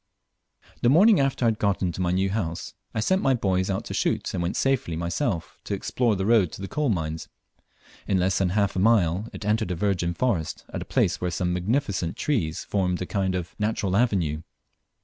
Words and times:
The 0.81 0.89
morning 0.89 1.19
after 1.19 1.45
I 1.45 1.49
had 1.49 1.59
got 1.59 1.83
into 1.83 2.01
my 2.01 2.09
new 2.09 2.31
house, 2.31 2.73
I 2.91 2.99
sent 3.01 3.21
my 3.21 3.35
boys 3.35 3.69
out 3.69 3.85
to 3.85 3.93
shoot, 3.93 4.33
and 4.33 4.41
went 4.41 4.57
myself 4.97 5.59
to 5.65 5.75
explore 5.75 6.15
the 6.15 6.25
road 6.25 6.51
to 6.53 6.61
the 6.63 6.67
coal 6.67 6.89
mines. 6.89 7.29
In 8.07 8.17
less 8.17 8.39
than 8.39 8.49
half 8.49 8.75
a 8.75 8.79
mile 8.79 9.29
it 9.31 9.45
entered 9.45 9.67
the 9.67 9.75
virgin 9.75 10.15
forest, 10.15 10.65
at 10.73 10.81
a 10.81 10.85
place 10.85 11.21
where 11.21 11.29
some 11.29 11.53
magnificent 11.53 12.17
trees 12.17 12.63
formed 12.63 12.99
a 12.99 13.05
kind 13.05 13.35
of 13.35 13.53
natural 13.59 13.95
avenue. 13.95 14.41